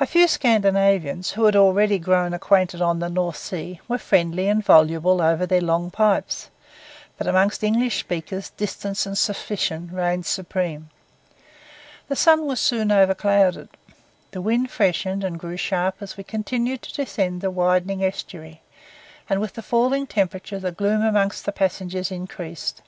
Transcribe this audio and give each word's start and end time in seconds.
A 0.00 0.06
few 0.06 0.28
Scandinavians, 0.28 1.32
who 1.32 1.44
had 1.44 1.54
already 1.54 1.98
grown 1.98 2.32
acquainted 2.32 2.80
on 2.80 3.00
the 3.00 3.10
North 3.10 3.36
Sea, 3.36 3.82
were 3.86 3.98
friendly 3.98 4.48
and 4.48 4.64
voluble 4.64 5.20
over 5.20 5.44
their 5.44 5.60
long 5.60 5.90
pipes; 5.90 6.48
but 7.18 7.26
among 7.26 7.52
English 7.60 8.00
speakers 8.00 8.48
distance 8.48 9.04
and 9.04 9.18
suspicion 9.18 9.90
reigned 9.92 10.24
supreme. 10.24 10.88
The 12.08 12.16
sun 12.16 12.46
was 12.46 12.60
soon 12.60 12.88
overclouded, 12.90 13.68
the 14.30 14.40
wind 14.40 14.70
freshened 14.70 15.22
and 15.22 15.38
grew 15.38 15.58
sharp 15.58 15.96
as 16.00 16.16
we 16.16 16.24
continued 16.24 16.80
to 16.80 16.94
descend 16.94 17.42
the 17.42 17.50
widening 17.50 18.02
estuary; 18.02 18.62
and 19.28 19.38
with 19.38 19.52
the 19.52 19.60
falling 19.60 20.06
temperature 20.06 20.60
the 20.60 20.72
gloom 20.72 21.02
among 21.02 21.30
the 21.44 21.52
passengers 21.52 22.10
increased. 22.10 22.80